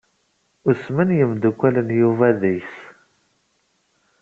[0.69, 2.75] Usmen yimdukal n Yuba deg-s.